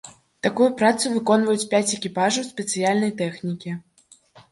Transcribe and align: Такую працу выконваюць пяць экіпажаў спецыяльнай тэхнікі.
Такую 0.45 0.67
працу 0.79 1.11
выконваюць 1.17 1.67
пяць 1.73 1.95
экіпажаў 1.97 2.47
спецыяльнай 2.47 3.13
тэхнікі. 3.21 3.75